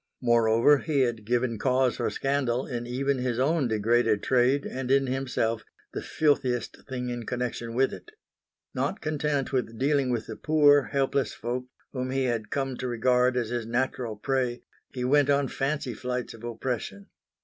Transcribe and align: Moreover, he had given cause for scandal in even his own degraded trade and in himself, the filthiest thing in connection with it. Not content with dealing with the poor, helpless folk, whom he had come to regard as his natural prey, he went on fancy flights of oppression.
Moreover, 0.23 0.79
he 0.79 1.01
had 1.01 1.25
given 1.25 1.59
cause 1.59 1.97
for 1.97 2.09
scandal 2.09 2.65
in 2.65 2.87
even 2.87 3.19
his 3.19 3.37
own 3.37 3.67
degraded 3.67 4.23
trade 4.23 4.65
and 4.65 4.89
in 4.89 5.05
himself, 5.05 5.63
the 5.93 6.01
filthiest 6.01 6.87
thing 6.89 7.09
in 7.09 7.27
connection 7.27 7.75
with 7.75 7.93
it. 7.93 8.09
Not 8.73 8.99
content 8.99 9.53
with 9.53 9.77
dealing 9.77 10.09
with 10.09 10.25
the 10.25 10.35
poor, 10.37 10.85
helpless 10.85 11.35
folk, 11.35 11.67
whom 11.91 12.09
he 12.09 12.23
had 12.23 12.49
come 12.49 12.77
to 12.77 12.87
regard 12.87 13.37
as 13.37 13.49
his 13.49 13.67
natural 13.67 14.15
prey, 14.15 14.63
he 14.91 15.03
went 15.03 15.29
on 15.29 15.47
fancy 15.47 15.93
flights 15.93 16.33
of 16.33 16.43
oppression. 16.43 17.05